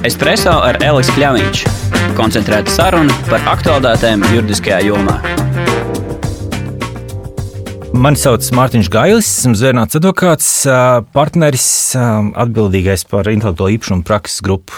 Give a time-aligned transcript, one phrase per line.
[0.00, 1.62] Espreso ar Elisu Kļāviņš.
[2.16, 5.18] Koncentrēta saruna par aktuālitātēm juridiskajā jomā.
[7.92, 10.46] Mani sauc Mārtiņš Gailis, esmu zvērnāts advokāts,
[11.12, 11.66] partneris,
[12.00, 14.72] atbildīgais par intelektuālo īpašumu prakses grupu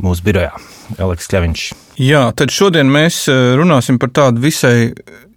[0.00, 0.54] mūsu birojā.
[0.96, 1.64] Eliks Kļaviņš.
[2.00, 4.94] Jā, tad šodien mēs runāsim par tādu visai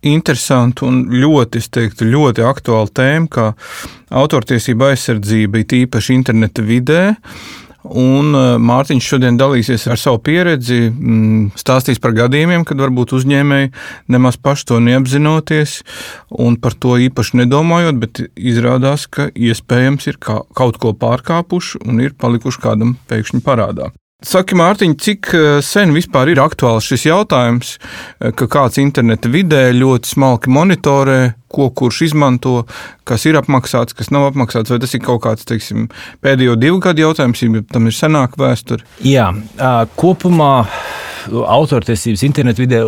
[0.07, 3.51] interesantu un ļoti, es teiktu, ļoti aktuālu tēmu, kā
[4.23, 7.03] autortiesība aizsardzība, it īpaši interneta vidē.
[7.81, 13.71] Un uh, Mārtiņš šodien dalīsies ar savu pieredzi, mm, stāstīs par gadījumiem, kad varbūt uzņēmēji
[14.13, 15.79] nemaz paši to neapzinoties
[16.45, 22.13] un par to īpaši nedomājot, bet izrādās, ka iespējams ir kaut ko pārkāpuši un ir
[22.13, 23.89] palikuši kādam pēkšņi parādā.
[24.21, 29.71] Saki, Mārtiņ, cik uh, sen vispār ir aktuāls šis jautājums, uh, ka kāds interneta vidē
[29.73, 31.21] ļoti smalki monitorē
[31.53, 32.61] ko kurš izmanto,
[33.07, 35.89] kas ir apmaksāts, kas nav apmaksāts, vai tas ir kaut kāds teiksim,
[36.23, 38.87] pēdējo divu gadu jautājums, ja tam ir senāka vēsture?
[39.05, 39.29] Jā,
[39.99, 40.53] kopumā
[41.29, 42.81] autortiesības internetu vidē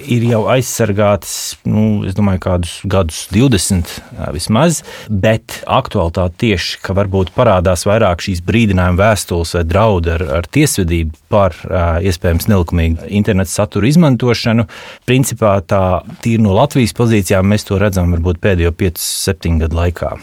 [0.00, 1.34] ir jau aizsargātas,
[1.68, 3.92] nu, es domāju, kādus gadus 20
[4.34, 10.50] vismaz, bet aktualitāte tieši, ka varbūt parādās vairāk šīs brīdinājuma vēstules vai draudi ar, ar
[10.50, 11.56] tiesvedību par
[12.06, 14.66] iespējams nelikumīgu internetu satura izmantošanu.
[15.08, 15.84] Principā tā
[16.24, 20.14] tīri no Latvijas pozīcijām mēs to redzam varbūt pēdējo 5-7 gadu laikā.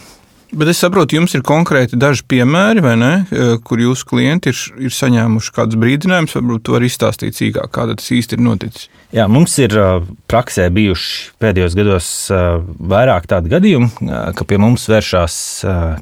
[0.48, 4.94] Bet es saprotu, jums ir konkrēti daži piemēri, ne, e, kur jūsu klienti ir, ir
[4.96, 6.36] saņēmuši kādus brīdinājumus.
[6.38, 8.88] Varbūt jūs varat izstāstīt sīkāk, kā tas īsti ir noticis.
[9.12, 9.84] Jā, mums ir e,
[10.30, 12.40] praksē bijuši pēdējos gados e,
[12.80, 13.92] vairāk tādu gadījumu,
[14.38, 15.38] ka pie mums vēršās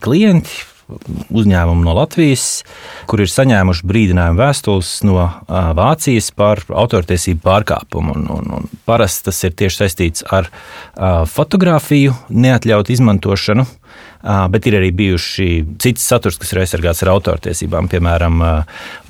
[0.05, 0.63] klienti
[1.35, 2.63] uzņēmumu no Latvijas,
[3.11, 8.15] kur ir saņēmuši brīdinājumu vēstules no Vācijas par autortiesību pārkāpumu.
[8.15, 10.47] Un, un, un parasti tas ir tieši saistīts ar
[11.35, 13.67] fotografiju, neatļautu izmantošanu.
[14.23, 15.49] Bet ir arī bijuši
[15.83, 18.43] cits saturs, kas ir aizsargāts ar autortiesībām, piemēram,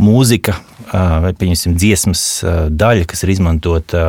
[0.02, 0.58] mūzika
[0.92, 2.22] vai dziesmas
[2.70, 4.08] daļa, kas ir izmantota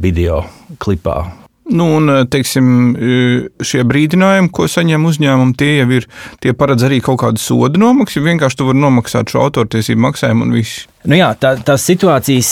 [0.00, 0.44] video
[0.78, 2.66] klipā Nu, un, eh, teiksim,
[2.96, 6.06] eh, šie brīdinājumi, ko saņem uzņēmumi, tie jau ir,
[6.40, 8.20] tie paredz arī kaut kādu sodu nomaksu.
[8.20, 10.86] Vienkārši tu vari nomaksāt šo autortiesību maksājumu un viss.
[11.04, 12.50] Nu jā, tā, tās situācijas,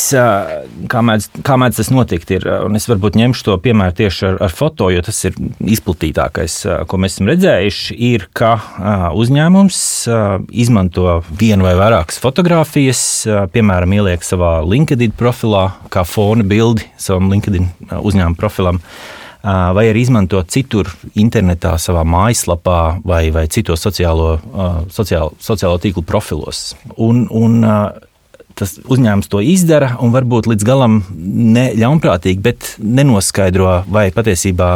[0.92, 4.36] kā mēdz, kā mēdz tas notikt, ir, un es varbūt ņemšu to piemēru tieši ar,
[4.44, 5.38] ar foto, jo tas ir
[5.72, 6.56] izplatītākais,
[6.90, 8.50] ko mēs esam redzējuši, ir, ka
[9.16, 9.80] uzņēmums
[10.64, 13.02] izmanto vienu vai vairākas fotogrāfijas,
[13.56, 18.84] piemēram, ieliek savā LinkedIn profilā, kā fona bildi savam LinkedIn uzņēmuma profilam
[19.42, 24.36] vai arī izmantot citur, internetā, savā mājaslapā vai, vai citos sociālo,
[24.92, 26.72] sociālo, sociālo tīklu profilos.
[26.94, 27.62] Un, un,
[28.58, 34.70] tas uzņēmums to izdara un varbūt līdz galam ne ļaunprātīgi, bet nenoskaidro, vai patiesībā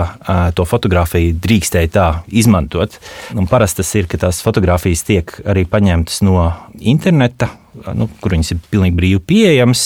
[0.57, 2.99] to fotografiju drīkstēja tā izmantot.
[3.37, 6.51] Un parasti tas ir, ka tās fotogrāfijas tiek arī paņemtas no
[6.81, 7.53] interneta.
[7.93, 9.83] Nu, kur viņas ir pilnīgi brīvi pieejamas,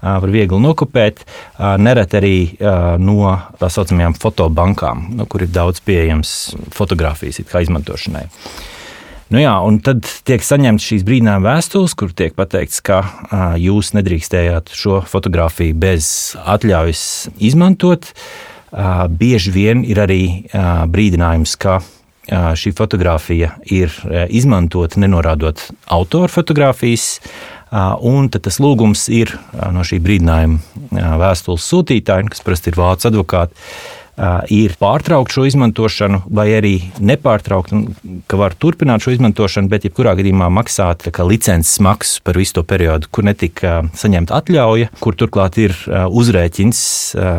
[0.00, 1.20] var viegli nokopēt.
[1.58, 2.36] Nereti arī
[3.04, 6.34] no tā saucamajām fotobankām, nu, kur ir daudz pieejamas
[6.72, 8.24] fotogrāfijas izmantošanai.
[9.28, 13.02] Nu jā, un tad tiek saņemts šīs brīdinājuma vēstules, kur tiek pateikts, ka
[13.60, 16.08] jūs nedrīkstējāt šo fotografiju bez
[16.48, 17.02] atļaujas
[17.36, 18.08] izmantot.
[19.20, 20.22] Bieži vien ir arī
[20.88, 21.82] brīdinājums, ka
[22.28, 23.92] šī fotografija ir
[24.32, 25.60] izmantota nenorādot
[25.92, 27.18] autoru fotografijas.
[28.00, 33.68] Un tas lūgums ir no šī brīdinājuma vēstules sūtītāja, kas parasti ir vācu advokāti,
[34.52, 37.74] ir pārtraukt šo izmantošanu, vai arī nepārtraukt,
[38.30, 43.08] ka var turpināt šo izmantošanu, bet jebkurā gadījumā maksāt licences maksu par visu to periodu,
[43.10, 46.80] kur netika saņemta atļauja, kur turklāt ir uzrēķins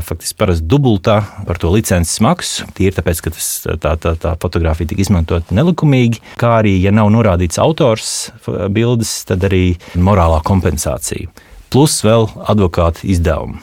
[0.07, 2.67] faktiski parasti dubultā par to licences maksu.
[2.77, 3.49] Tīri tāpēc, ka tas,
[3.81, 8.29] tā, tā, tā fotografija tika izmantota nelikumīgi, kā arī, ja nav norādīts autors
[8.71, 11.31] bildes, tad arī morālā kompensācija.
[11.69, 13.59] Plus vēl advokāta izdevumi.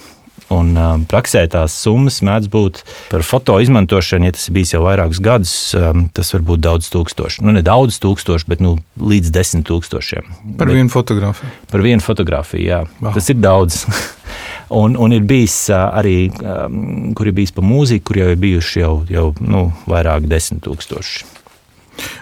[0.54, 4.84] Un um, praksē tās summas mēdz būt par foto izmantošanu, ja tas ir bijis jau
[4.84, 7.42] vairākus gadus, um, tas var būt daudz tūkstoši.
[7.42, 10.30] Nu, ne daudz tūkstoši, bet nu, līdz desmit tūkstošiem.
[10.60, 11.50] Par bet, vienu fotografiju.
[11.72, 12.80] Par vienu fotografiju, jā.
[13.00, 13.16] Wow.
[13.18, 13.82] Tas ir daudz.
[14.82, 18.42] un, un ir bijis uh, arī, um, kur ir bijis pa mūziku, kur jau ir
[18.46, 21.26] bijuši jau, jau nu, vairāk desmit tūkstoši.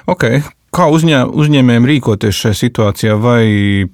[0.09, 0.41] Okay.
[0.75, 3.45] Kā uzņē, uzņēmējiem rīkoties šajā situācijā, vai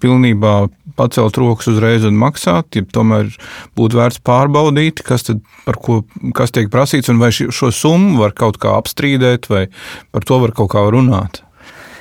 [0.00, 0.55] pilnībā
[0.97, 3.31] pacelt rokas uzreiz un maksāt, ja tomēr
[3.79, 5.45] būtu vērts pārbaudīt, kas, tad,
[5.85, 6.01] ko,
[6.37, 9.67] kas tiek prasīts, un vai šo summu var kaut kā apstrīdēt, vai
[10.11, 11.45] par to var kaut kā runāt?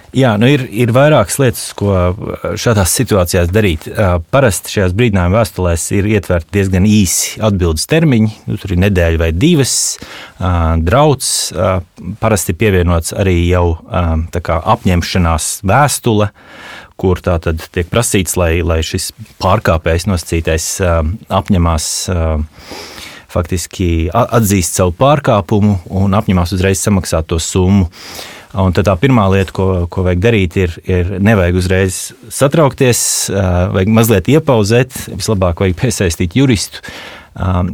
[0.09, 1.93] Jā, nu ir, ir vairākas lietas, ko
[2.57, 3.85] šādās situācijās darīt.
[4.33, 8.31] Parasti šajās brīdinājuma vēstulēs ir ietverti diezgan īsi atbildes termiņi.
[8.49, 9.75] Nu, tur ir nedēļa vai divas.
[10.81, 11.29] Drauds
[12.23, 16.31] parasti pievienots arī jau apņemšanās vēstule,
[16.99, 19.11] kur tā tad tiek prasīts, lai, lai šis
[19.41, 20.71] pārkāpējs nosacītais
[21.39, 21.91] apņemās
[23.29, 27.87] faktiski atzīst savu pārkāpumu un apņemās uzreiz samaksāt to summu.
[28.57, 31.99] Un tā pirmā lieta, ko, ko vajag darīt, ir, ir nevajag uzreiz
[32.33, 37.18] satraukties, vajag mazliet iepauzēt, vislabāk vajag piesaistīt juristu Um,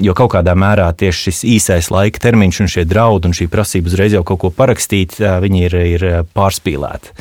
[0.02, 3.90] jo kaut kādā mērā tieši šis īsais laika termiņš un šie draudi un šī prasība
[3.90, 7.14] uzreiz jau kaut ko parakstīt, uh, viņi ir, ir uh, pārspīlēti.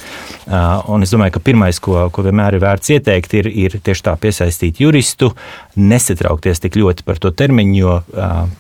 [0.45, 4.07] Uh, un es domāju, ka pirmais, ko, ko vienmēr ir vērts ieteikt, ir, ir tieši
[4.11, 5.33] tā piesaistīt juristu,
[5.81, 7.97] nesatraukties tik ļoti par to termiņu, jo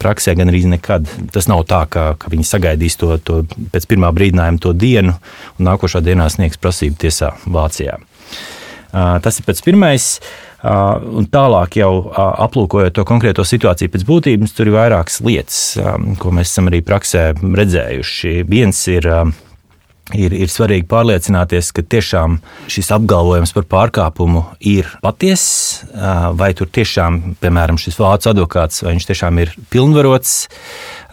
[0.03, 3.43] praksē gan arī nekad tas nav tā, ka, ka viņi sagaidīs to, to
[3.75, 8.01] pēc pirmā brīdinājuma to dienu un nākošā dienā sniegs prasību tiesā Vācijā.
[8.95, 10.09] Tas ir pats pirmais.
[10.65, 15.59] Un tālāk, jau aplūkojot to konkrēto situāciju pēc būtības, tur ir vairākas lietas,
[16.21, 18.39] ko mēs esam arī praksē redzējuši.
[18.49, 19.11] Viens ir
[20.13, 22.37] ir, ir svarīgi pārliecināties, ka tiešām
[22.71, 25.85] šis apgalvojums par pārkāpumu ir patiess,
[26.37, 30.37] vai tur tiešām, piemēram, šis vācu advokāts, vai viņš tiešām ir pilnvarots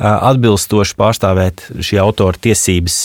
[0.01, 3.01] atbilstoši pārstāvēt šī autora tiesības,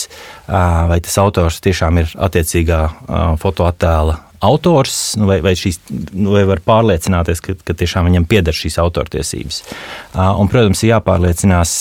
[0.47, 2.81] vai tas autors tiešām ir attiecīgā
[3.41, 5.79] fotoattēla autors, nu, vai, vai, šīs,
[6.13, 9.59] nu, vai var pārliecināties, ka, ka tiešām viņam pieder šīs autortiesības.
[10.13, 11.75] Un, protams, ir jāpārliecinās,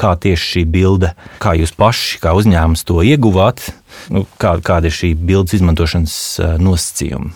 [0.00, 3.70] kā tieši šī bilde, kā jūs paši, kā uzņēmums to ieguvāt,
[4.14, 6.16] nu, kā, kāda ir šī bildes izmantošanas
[6.62, 7.34] nosacījuma.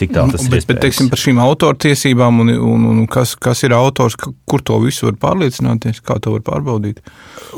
[0.00, 0.66] Cik tālu tas bet, ir?
[0.70, 5.08] Bet, teiksim, par šīm autortiesībām un, un, un kas, kas ir autors, kur to visu
[5.08, 7.02] var pārliecināties, kā to var pārbaudīt?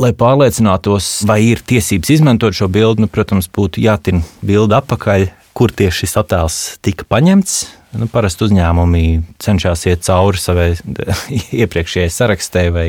[0.03, 5.73] Lai pārliecinātos, vai ir tiesības izmantot šo bildi, nu, protams, būtu jātin bildi atpakaļ kur
[5.75, 7.63] tieši šis attēls tika paņemts.
[7.93, 9.03] Nu, parasti uzņēmumi
[9.43, 10.71] cenšas iet cauri savai
[11.63, 12.87] iepriekšējai sarakstē vai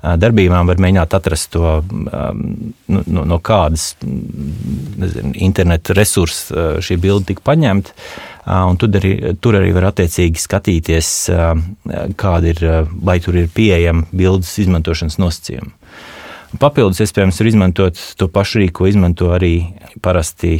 [0.00, 7.44] darbībām, var mēģināt atrast to nu, no, no kādas nezinu, interneta resursa šī bilde tika
[7.50, 7.92] paņemta.
[8.50, 9.12] Un tur arī,
[9.44, 11.10] tur arī var attiecīgi skatīties,
[12.18, 12.64] kāda ir,
[12.96, 15.76] vai tur ir pieejama bildes izmantošanas nosacījuma.
[16.58, 19.52] Papildus, iespējams, var izmantot to pašu rīku, ko izmanto arī
[20.02, 20.56] parasti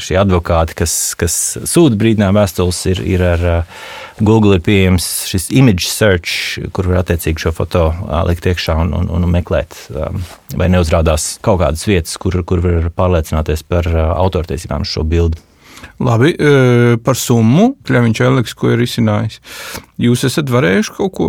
[0.00, 1.34] šie advokāti, kas, kas
[1.68, 3.44] sūta brīdinājumu vēstules, ir, ir ar
[4.24, 7.84] Google ir pieejams šis image search, kur var attiecīgi šo foto
[8.30, 9.76] likt iekšā un, un, un meklēt,
[10.56, 15.44] vai neuzrādās kaut kādas vietas, kur, kur var pārliecināties par autortiesībām šo bildi.
[15.98, 19.40] Labi, e, par summu, Kļaviņš Eliks, ko ir izcinājis.
[19.98, 21.28] Jūs esat varējuši kaut ko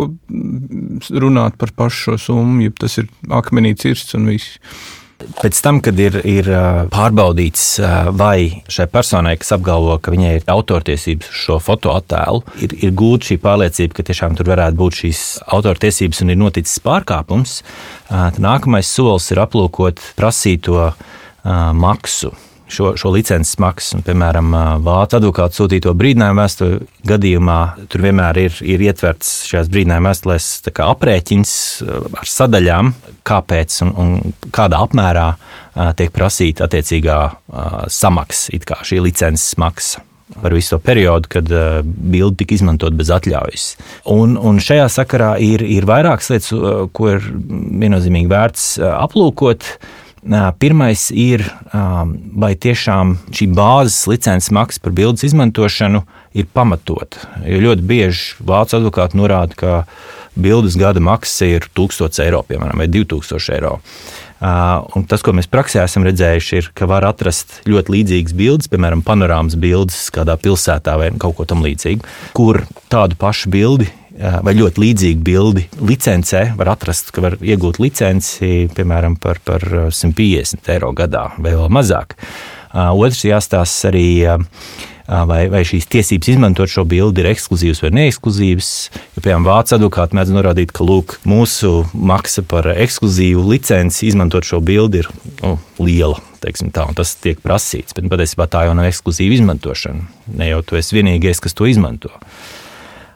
[1.10, 4.60] runāt par pašu šo summu, ja tas ir akmenī cirsts un viss.
[5.20, 6.60] Pēc tam, kad ir, ir e,
[6.94, 12.76] pārbaudīts, e, vai šai personai, kas apgalvo, ka viņai ir autortiesības uz šo fotoattēlu, ir,
[12.86, 17.58] ir gūta šī pārliecība, ka tiešām tur varētu būt šīs autortiesības un ir noticis pārkāpums,
[18.06, 20.92] tad nākamais solis ir aplūkot prasīto
[21.74, 22.30] maksu
[22.70, 23.98] šo, šo licences maksu.
[23.98, 26.80] Un, piemēram, Vācu advokātu sūtīto brīdinājumu vēstuli
[27.10, 30.50] gadījumā tur vienmēr ir, ir ietverts šajās brīdinājuma vēstulēs
[30.90, 31.54] aprēķins
[32.20, 32.92] ar sadaļām,
[33.26, 35.26] kāpēc un, un kādā apmērā
[35.98, 37.18] tiek prasīta attiecīgā
[37.92, 41.48] samaksa, kā šī licences maksa par visu to periodu, kad
[41.82, 43.64] bilde tika izmantot bez atļaujas.
[44.14, 46.52] Un, un šajā sakarā ir, ir vairākas lietas,
[46.94, 47.26] ko ir
[47.82, 49.66] viennozīmīgi vērts aplūkot.
[49.66, 49.98] Uh,
[50.60, 56.02] Pirmais ir, vai tiešām šī bāzes licences maksa par bildes izmantošanu
[56.36, 57.22] ir pamatota.
[57.48, 59.72] Jo ļoti bieži vācu advokāti norāda, ka
[60.36, 63.78] bildes gada maksa ir 1000 eiro, piemēram, vai 2000 eiro.
[64.40, 69.04] Un tas, ko mēs praksē esam redzējuši, ir, ka var atrast ļoti līdzīgas bildes, piemēram,
[69.04, 72.04] panorāmas bildes kādā pilsētā vai kaut ko tamlīdzīgu,
[72.36, 72.62] kur
[72.92, 73.88] tādu pašu bildi
[74.20, 76.44] vai ļoti līdzīgu bildi licencē.
[76.58, 82.16] Var atrast, ka var iegūt licenci piemēram par, par 150 eiro gadā vai vēl mazāk.
[82.74, 84.08] Otrs jāstāsta arī.
[85.10, 88.68] Vai, vai šīs tiesības izmantot šo bildi ir ekskluzīvas vai neekskluzīvas.
[89.16, 94.60] Jo, piemēram, vācu advokāti mēdz norādīt, ka lūk, mūsu maksa par ekskluzīvu licenci izmantot šo
[94.62, 95.10] bildi ir
[95.40, 96.22] nu, liela.
[96.38, 100.06] Tā, tas tiek prasīts, bet patiesībā tā jau nav ekskluzīva izmantošana.
[100.38, 102.14] Ne jau tu esi vienīgais, kas to izmanto.
[102.14, 102.59] Uh,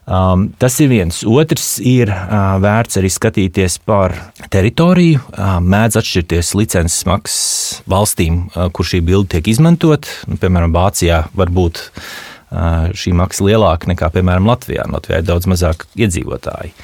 [0.04, 1.22] Um, tas ir viens.
[1.24, 4.12] Otrs ir uh, vērts arī skatīties par
[4.52, 5.22] teritoriju.
[5.32, 10.10] Uh, mēdz atšķirties licences maksas valstīm, uh, kur šī bilde tiek izmantot.
[10.28, 14.84] Nu, piemēram, Vācijā var būt uh, šī maksa lielāka nekā, piemēram, Latvijā.
[14.92, 16.76] Latvijā ir daudz mazāk iedzīvotāji.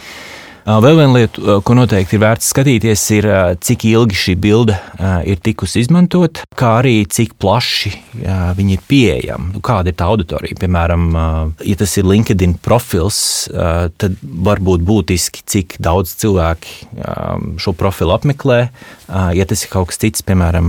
[0.66, 3.26] Vēl viena lieta, ko noteikti ir vērts skatīties, ir
[3.64, 4.76] cik ilgi šī bilde
[5.28, 7.92] ir tikusi izmantot, kā arī cik plaši
[8.58, 9.54] viņi ir pieejami.
[9.54, 10.58] Nu, kāda ir tā auditorija?
[10.60, 11.06] Piemēram,
[11.64, 16.90] ja tas ir LinkedIn profils, tad var būt būtiski, cik daudz cilvēki
[17.60, 18.60] šo profilu apmeklē.
[19.08, 20.68] Ja tas ir kaut kas cits, piemēram,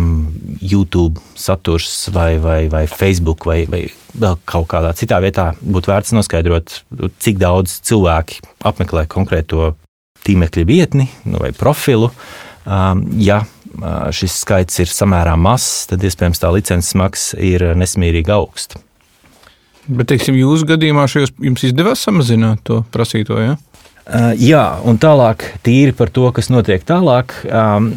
[0.61, 6.15] YouTube saturs vai, vai, vai Facebook vai, vai vēl kaut kādā citā vietā, būtu vērts
[6.15, 6.81] noskaidrot,
[7.23, 9.73] cik daudz cilvēki apmeklē konkrēto
[10.25, 12.11] tīmekļa vietni nu, vai profilu.
[12.61, 18.33] Um, ja uh, šis skaits ir samērā mazs, tad iespējams tā licences maksa ir nesmierīgi
[18.35, 18.81] augsta.
[19.89, 23.39] Bet, teiksim, jūsu gadījumā šajos jums izdevās samazināt to prasīto?
[23.41, 23.57] Ja?
[24.11, 27.31] Uh, jā, un tālāk, tīri par to, kas notiek tālāk.
[27.47, 27.93] Um,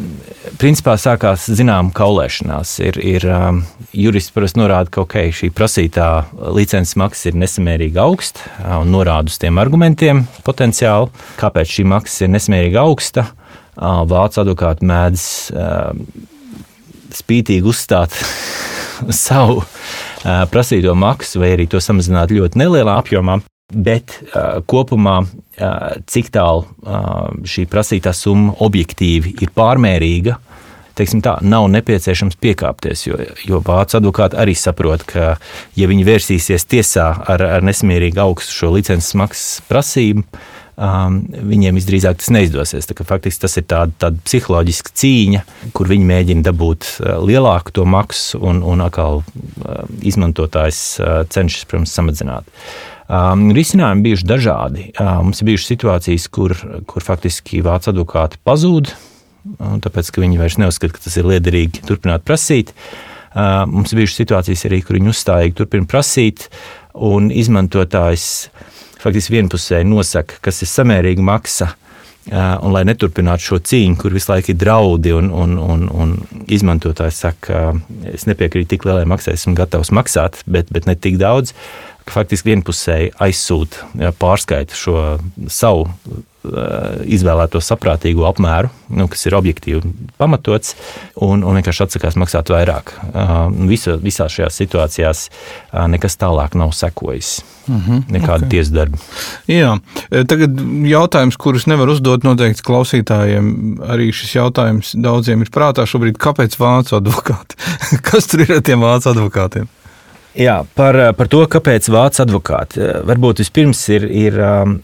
[0.61, 2.71] principā sākās zināma kaulēšanās.
[2.87, 3.57] Ir, ir um,
[3.91, 6.07] jurists parasti norāda, ka okay, šī prasītā
[6.55, 12.23] licences maksa ir nesamērīgi augsta uh, un norāda uz tiem argumentiem potenciāli, kāpēc šī maksa
[12.23, 13.25] ir nesamērīgi augsta.
[13.75, 15.89] Uh, Vācu advokāti mēdz uh,
[17.11, 18.15] spītīgi uzstāt
[19.25, 23.41] savu uh, prasīto maksu vai arī to samazināt ļoti nelielā apjomā.
[23.73, 30.35] Bet uh, kopumā, uh, cik tālu uh, šī prasītā summa objektīvi ir pārmērīga,
[30.95, 33.07] teiksim, tā, nav nepieciešams piekāpties.
[33.07, 35.33] Jo, jo vācu advokāti arī saprot, ka,
[35.75, 40.23] ja viņi vērsīsies tiesā ar, ar nesmierīgi augstu šo licences maksas prasību,
[40.77, 42.87] um, viņiem visdrīzāk tas neizdosies.
[43.01, 45.45] Faktiski tas ir tāda, tāda psiholoģiska cīņa,
[45.75, 51.97] kur viņi mēģina dabūt lielāku to maksu, un, un atkal uh, izmantotājs uh, cenšas, protams,
[51.97, 52.61] samazināt.
[53.05, 54.87] Um, risinājumi bijuši dažādi.
[54.97, 56.55] Um, mums ir bijušas situācijas, kur,
[56.89, 58.89] kur faktiski vācu advokāti pazūd,
[59.85, 62.73] tāpēc ka viņi vairs neuzskata, ka tas ir liederīgi turpināt prasīt.
[63.35, 66.47] Uh, mums ir bijušas situācijas arī, kur viņi uzstājīgi turpina prasīt,
[66.97, 68.27] un izmantotājs
[69.03, 71.75] faktiski vienpusēji nosaka, kas ir samērīga maksa.
[72.25, 76.15] Uh, un, lai neturpinātu šo cīņu, kur visu laiku ir draudi, un, un, un, un
[76.49, 77.67] izmantotājs saka,
[78.09, 81.53] es nepiekrītu tik lielai maksai, esmu gatavs maksāt, bet, bet ne tik daudz
[82.11, 85.01] faktiski vienpusēji aizsūta, ja, pārskaita šo
[85.51, 85.89] savu
[87.05, 89.81] izvēlēto saprātīgo apmēru, nu, kas ir objektīvi
[90.19, 90.75] pamatots,
[91.23, 92.93] un, un vienkārši atsakās maksāt vairāk.
[93.69, 95.25] Visu, visās šajās situācijās
[95.91, 97.37] nekas tālāk nav sekojis.
[97.65, 98.49] Mm -hmm, Nekāda okay.
[98.49, 98.97] tiesas darba.
[99.49, 99.71] Jā,
[100.29, 103.79] tagad jautājums, kurus nevar uzdot noteikti klausītājiem.
[103.81, 106.19] Arī šis jautājums daudziem ir prātā šobrīd.
[106.21, 107.57] Kāpēc vācu advokāti?
[108.11, 109.67] Kas tur ir ar tiem vācu advokātiem?
[110.35, 112.83] Jā, par, par to, kāpēc vācu advokāti.
[113.07, 114.79] Varbūt vispirms ir, ir um,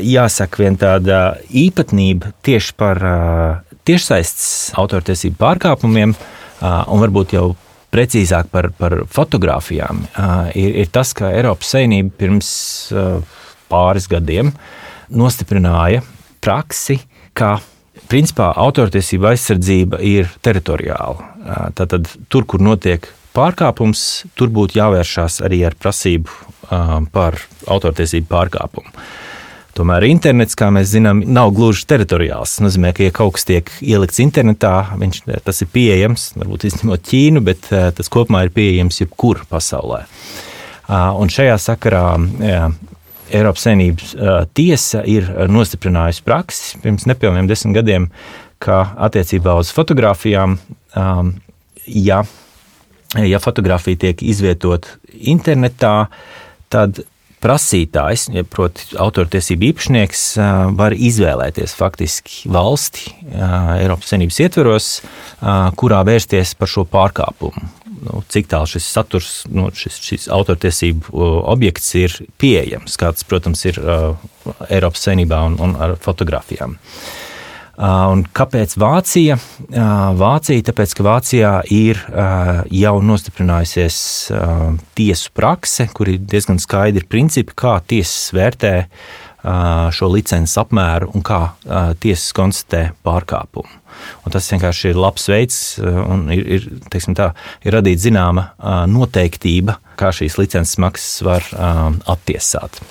[0.00, 6.14] jāsaka viena tāda īpatnība tieši par uh, tiešsaistes autortiesību pārkāpumiem,
[6.62, 7.46] un varbūt jau
[7.92, 10.04] precīzāk par, par fotografijām,
[10.56, 12.52] ir, ir tas, ka Eiropas Savienība pirms
[13.72, 14.52] pāris gadiem
[15.12, 16.04] nostiprināja
[16.44, 17.00] praksi,
[17.36, 17.56] ka
[18.08, 21.72] principā autortiesība aizsardzība ir teritoriāla.
[21.76, 26.30] Tātad tur, kur notiek pārkāpums, tur būtu jāvēršās arī ar prasību
[27.12, 27.36] par
[27.70, 28.92] autortiesību pārkāpumu.
[29.72, 32.58] Tomēr internets, kā mēs zinām, nav gluži teritoriāls.
[32.58, 37.06] Tas nozīmē, ka, ja kaut kas tiek ielikts internetā, viņš, tas ir pieejams, varbūt izņemot
[37.08, 40.02] Ķīnu, bet tas kopumā ir pieejams jebkur pasaulē.
[40.92, 42.04] Un šajā sakarā
[42.44, 42.66] jā,
[43.32, 44.12] Eiropas Savienības
[44.52, 48.10] tiesa ir nostiprinājusi praksi pirms nepilniem desmit gadiem,
[48.60, 50.58] ka attiecībā uz fotografijām,
[51.88, 52.22] ja
[53.20, 56.06] ja fotografija tiek izvietota internetā,
[56.72, 57.02] tad
[57.42, 60.24] prasītājs, ja proti, autortiesību īpašnieks,
[60.78, 64.90] var izvēlēties faktiski valsti Eiropas Savienības ietveros,
[65.78, 67.64] kurā vērsties par šo pārkāpumu.
[68.02, 73.78] Nu, cik tālu šis saturs, nu, šis, šis autortiesību objekts ir pieejams, kāds, protams, ir
[74.68, 76.78] Eiropas Savienībā un, un ar fotografijām.
[76.78, 77.21] Uh,
[77.80, 79.38] Un kāpēc Vācija?
[80.18, 82.00] Vācija, tāpēc, ka Vācijā ir
[82.68, 83.98] jau nostiprinājusies
[84.98, 88.74] tiesu prakse, kur ir diezgan skaidri principi, kā tiesas vērtē
[89.96, 91.40] šo licences apmēru un kā
[92.02, 93.80] tiesas konstatē pārkāpumu.
[94.26, 96.68] Un tas vienkārši ir labs veids, un ir, ir,
[97.16, 97.32] tā,
[97.64, 98.50] ir radīta zināma
[98.90, 101.48] noteiktība, kā šīs licences maksas var
[102.14, 102.82] attiesāt.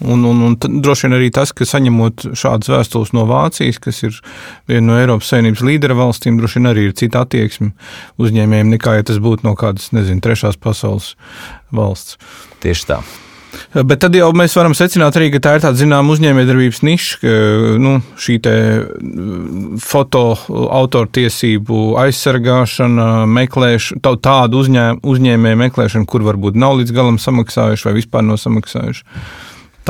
[0.00, 4.20] Un, un, un droši vien arī tas, ka saņemot šādas vēstules no Vācijas, kas ir
[4.70, 7.74] viena no Eiropas Savienības līdera valstīm, droši vien arī ir cita attieksme
[8.20, 11.14] uzņēmējiem nekā, ja tas būtu no kādas, nezinu, trešās pasaules
[11.74, 12.16] valsts.
[12.64, 13.02] Tieši tā.
[13.74, 17.34] Bet tad jau mēs varam secināt arī, ka tā ir tāda zināmā uzņēmējdarbības niša, ka
[17.82, 18.38] nu, šī
[19.82, 20.24] foto
[20.78, 28.26] autortiesību aizsargāšana, meklēšana, tādu uzņēm, uzņēmēju meklēšana, kur varbūt nav līdz galam samaksājuši vai vispār
[28.26, 29.06] nav samaksājuši.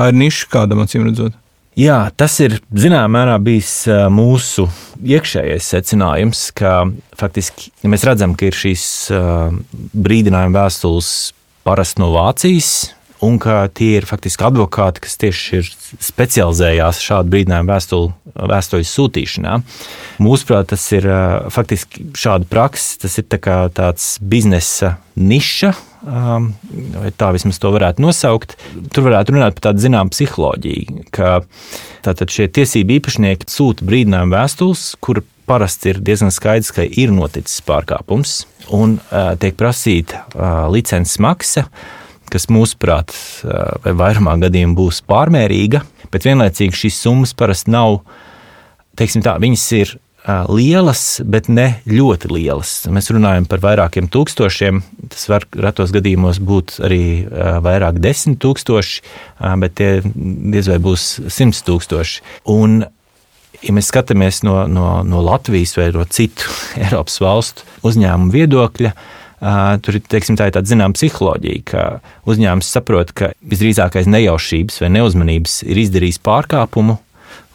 [0.00, 1.34] Tā ir niša kādam, acīm redzot.
[1.76, 4.64] Jā, tas ir zināmā mērā bijis mūsu
[5.04, 6.86] iekšējais secinājums, ka
[7.20, 8.86] faktiski ja mēs redzam, ka ir šīs
[9.92, 11.10] brīdinājuma vēstules
[11.68, 12.72] parasti no Vācijas,
[13.26, 15.68] un ka tie ir faktiski advokāti, kas tieši ir
[16.00, 18.12] specializējās šādu brīdinājumu vēstuli,
[18.52, 19.58] vēstuļu sūtīšanā.
[20.24, 21.06] Mūsuprāt, tas ir
[21.52, 23.40] faktiski šāda praksa, tas ir tā
[23.76, 25.74] tāds biznesa niša.
[26.00, 28.54] Vai tā vismaz to varētu nosaukt.
[28.88, 31.42] Tur varētu runāt par tādu zināmu psiholoģiju, ka
[32.06, 37.60] tātad šie tiesību īpašnieki sūta brīdinājumu vēstules, kur parasti ir diezgan skaidrs, ka ir noticis
[37.68, 38.96] pārkāpums un
[39.42, 40.24] tiek prasīta
[40.72, 41.66] licences maksa
[42.32, 43.14] kas mūsuprāt,
[43.84, 45.82] vai vairumā gadījumā būs pārmērīga,
[46.12, 48.00] bet vienlaicīgi šīs summas parasti nav,
[48.98, 52.72] teiksim tā, viņas ir lielas, bet ne ļoti lielas.
[52.92, 54.82] Mēs runājam par vairākiem tūkstošiem.
[55.10, 57.26] Tas var retos gadījumos būt arī
[57.64, 59.02] vairāk desmit tūkstoši,
[59.62, 62.20] bet tie diez vai būs simts tūkstoši.
[62.52, 62.82] Un,
[63.64, 66.50] ja mēs skatāmies no, no, no Latvijas vai no citu
[66.84, 68.94] Eiropas valstu uzņēmumu viedokļa,
[69.40, 71.84] Tur ir teiksim, tā tāda zināmā psiholoģija, ka
[72.28, 76.98] uzņēmums saprot, ka visdrīzākais nejaušības vai neuzmanības ir izdarījis pārkāpumu,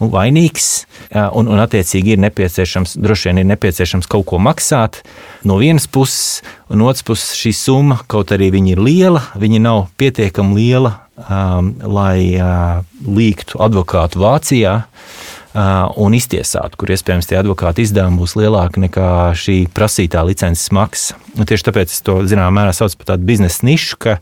[0.01, 0.69] nu, vainīgs,
[1.13, 5.03] un, un attiecīgi ir nepieciešams, droši vien ir nepieciešams kaut ko maksāt.
[5.45, 6.41] No vienas puses,
[6.73, 11.75] un otras puses šī summa, kaut arī viņa ir liela, viņa nav pietiekami liela, um,
[11.85, 14.79] lai uh, līgtu advokātu Vācijā.
[14.81, 19.09] Uh, un iztiesāt, kur iespējams tie advokāti izdevumi būs lielāki nekā
[19.39, 21.15] šī prasītā licences maksa.
[21.37, 24.17] Un tieši tāpēc es to zināmā mērā saucu par tādu biznesa nišu, ka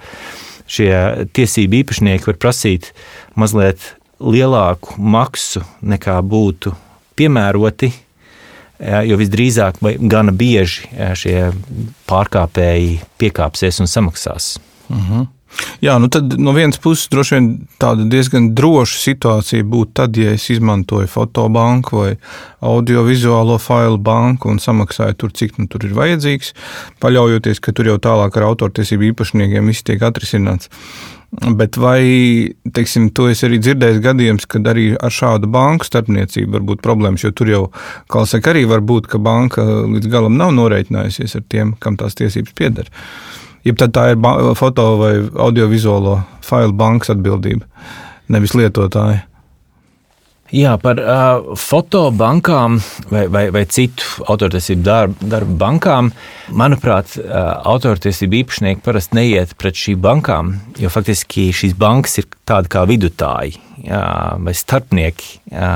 [0.69, 0.93] šie
[1.33, 2.91] tiesību īpašnieki var prasīt
[3.39, 6.75] mazliet lielāku maksu nekā būtu
[7.17, 7.91] piemēroti.
[9.07, 11.37] Jo visdrīzāk, vai gana bieži šie
[12.09, 14.57] pārkāpēji piekāpsies un samaksās.
[14.89, 15.13] Uh mhm.
[15.13, 15.27] -huh.
[15.83, 17.47] Jā, nu tad no vienas puses droši vien
[17.81, 22.11] tāda diezgan droša situācija būtu tad, ja es izmantoju fotobanku vai
[22.63, 26.53] audiovizuālo failu banku un samaksāju tur, cik nu tur ir vajadzīgs,
[27.03, 30.71] paļaujoties, ka tur jau tālāk ar autortiesību īpašniekiem viss tiek atrisināts.
[31.33, 31.99] Bet vai,
[32.77, 37.23] teiksim, to es arī dzirdēju gadījums, kad arī ar šādu banku starpniecību var būt problēmas,
[37.25, 37.63] jo tur jau,
[38.13, 42.19] kā saka, arī var būt, ka banka līdz galam nav norēķinājusies ar tiem, kam tās
[42.19, 42.91] tiesības pieder.
[43.63, 44.19] Jeb tā ir
[44.59, 47.63] foto vai audiovizuālo failu bankas atbildība,
[48.27, 49.23] nevis lietotāja.
[50.53, 52.75] Jā, par uh, fotobankām
[53.09, 56.11] vai, vai, vai citu autortiesību darbu, darbu bankām.
[56.53, 62.69] Manuprāt, uh, autortiesību īpašnieki parasti neiet pret šīm bankām, jo faktiski šīs bankas ir tādi
[62.69, 64.03] kā vidutāji jā,
[64.45, 65.73] vai starpnieki, jā,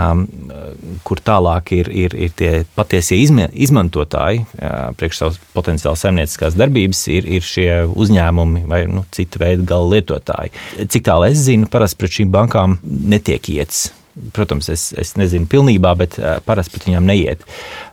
[1.07, 7.05] kur tālāk ir, ir, ir tie patiesie izme, izmantotāji jā, priekš savas potenciāli saimnieciskās darbības,
[7.17, 10.53] ir, ir šie uzņēmumi vai nu, cita veida gala lietotāji.
[10.85, 13.87] Cik tālu es zinu, parasti pret šīm bankām netiek iets.
[14.33, 17.43] Protams, es, es nezinu pilnībā, bet parasti pat viņam neiet.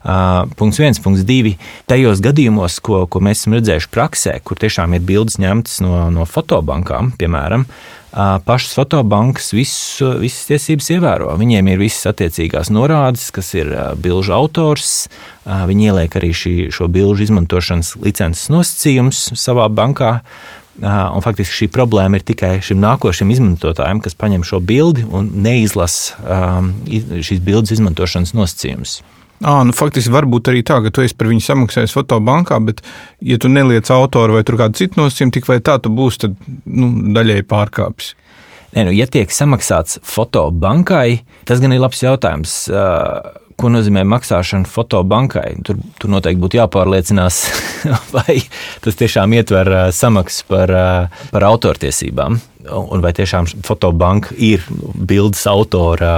[0.05, 1.55] Uh, punkts viens, punkts divi.
[1.91, 6.27] Tajos gadījumos, ko, ko mēs esam redzējuši praksē, kur tiešām ir bildes ņemtas no, no
[6.29, 11.31] fotobankām, piemēram, uh, pašas fotobankas visu, visas tiesības ievēro.
[11.41, 14.97] Viņiem ir visas attiecīgās norādes, kas ir uh, bilžu autors.
[15.45, 20.23] Viņi ieliek arī šī, šo bilžu izmantošanas licences nosacījumus savā bankā.
[20.83, 26.17] Un faktiski šī problēma ir tikai šim nākošajam izmantotājam, kas paņem šo bildi un neizlasa
[26.25, 28.97] um, šīs bildes izmantošanas nosacījumus.
[29.45, 32.83] À, nu, faktiski var būt arī tā, ka tu esi par viņu samaksājis fotobankā, bet,
[33.23, 36.91] ja tu neliec autoru vai kādu citu nosacījumu, tik vai tā tu būsi tad, nu,
[37.15, 38.15] daļēji pārkāpis.
[38.75, 42.55] Nē, nu, ja tiek samaksāts fotobankai, tas gan ir labs jautājums.
[43.55, 45.61] Ko nozīmē maksāšana fotobankai.
[45.63, 47.39] Tur, tur noteikti būtu jāpārliecinās,
[48.17, 48.41] vai
[48.83, 50.73] tas tiešām ietver samaksu par,
[51.31, 52.41] par autortiesībām,
[52.75, 56.17] un vai tiešām fotobanka ir bildes autora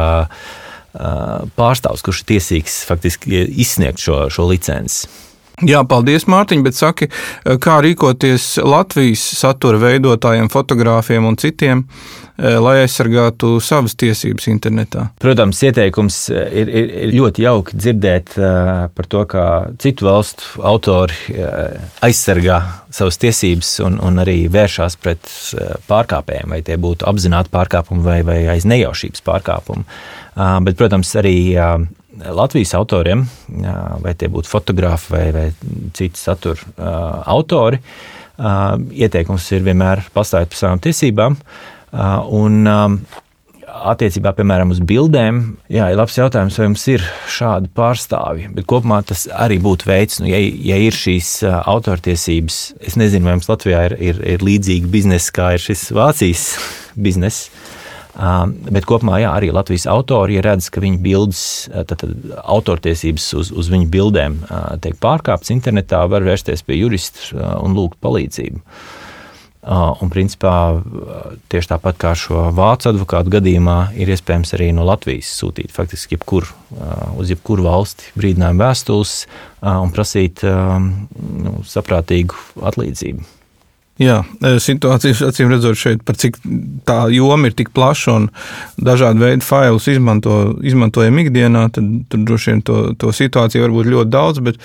[1.61, 5.13] pārstāvs, kurš ir tiesīgs faktiski izsniegt šo, šo licenci.
[5.65, 7.07] Jā, paldies, Mārtiņ, bet saki,
[7.65, 11.87] kā rīkoties Latvijas satura veidotājiem, fotogrāfiem un citiem,
[12.37, 15.07] lai aizsargātu savas tiesības internetā?
[15.23, 19.47] Protams, ieteikums eh, ir, ir, ir ļoti jauki dzirdēt eh, par to, kā
[19.83, 21.17] citu valstu autori
[22.05, 22.61] aizsargā
[22.93, 25.31] savas tiesības un, un arī vēršās pret
[25.89, 29.85] pārkāpējiem, vai tie būtu apzināti pārkāpumi vai, vai aiz nejaušības pārkāpumi.
[30.37, 31.37] Bet, protams, arī
[32.17, 33.27] Latvijas autoriem,
[34.05, 35.47] vai tie būtu fotografi vai, vai
[35.97, 36.85] citi satura
[37.29, 37.81] autori,
[38.37, 41.37] ieteikums ir vienmēr pastāvēt par savām tiesībām.
[41.93, 42.67] Un,
[43.67, 45.41] attiecībā, piemēram, uz bildēm,
[45.73, 48.51] jā, ir labs jautājums, vai mums ir šādi pārstāvji.
[48.57, 53.37] Bet kopumā tas arī būtu veids, nu, ja, ja ir šīs autortiesības, es nezinu, vai
[53.39, 56.47] mums Latvijā ir, ir, ir līdzīga biznesa, kā ir šis Vācijas
[57.07, 57.51] bizness.
[58.17, 63.51] Bet kopumā jā, arī Latvijas autori, ja redz, ka viņu bildes, tad, tad autortiesības uz,
[63.53, 64.39] uz viņu bildēm
[64.85, 68.63] tiek pārkāptas internetā, var vērsties pie jurista un lūgt palīdzību.
[69.67, 70.79] Un, principā,
[71.51, 76.47] tieši tāpat kā šo vācu advokātu gadījumā, ir iespējams arī no Latvijas sūtīt faktiski jebkur,
[77.19, 79.17] uz jebkuru valsti brīdinājumu vēstules
[79.67, 82.39] un prasīt nu, saprātīgu
[82.71, 83.36] atlīdzību.
[83.97, 86.35] Jā, e, situācijas acīm redzot, šeit par cik
[86.85, 88.27] tā joma ir tik plaša un
[88.77, 93.89] dažādi veidi failus izmanto, izmantojam ikdienā, tad tur droši vien to, to situāciju var būt
[93.95, 94.61] ļoti daudz, bet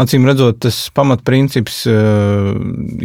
[0.00, 1.98] acīm redzot, tas pamatprincips, e,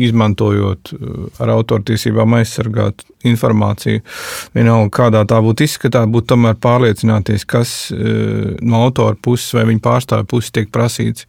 [0.07, 1.11] izmantojot e,
[1.43, 3.99] ar autortiesībām aizsargāt informāciju,
[4.55, 10.27] vienalga kādā tā būtu izskatā, būtu tomēr pārliecināties, kas no autora puses vai viņa pārstāvja
[10.29, 11.25] puses tiek prasīts,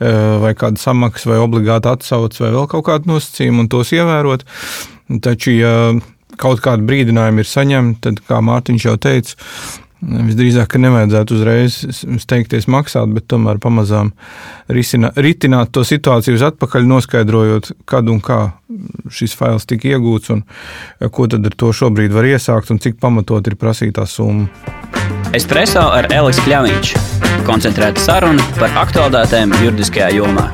[0.00, 4.44] vai kāda samaksa vai obligāti atsauc vai vēl kaut kāda nosacījuma, un to tos ievērot.
[5.22, 5.76] Taču, ja
[6.40, 9.36] kaut kāda brīdinājuma ir saņemta, tad, kā Mārtiņš jau teica,
[10.04, 11.78] Visdrīzāk, ka nevajadzētu uzreiz
[12.20, 14.10] steigties maksāt, bet tomēr pamazām
[14.68, 18.40] risina, ritināt to situāciju uz atpakaļ, noskaidrojot, kad un kā
[19.08, 20.44] šis fails tika iegūts un
[21.08, 24.50] ko tad ar to šobrīd var iesākt un cik pamatot ir prasītā summa.
[25.32, 26.94] Espreso ar Elisu Kļāviņš.
[27.48, 30.50] Koncentrēta saruna par aktuālitātēm juridiskajā jomā.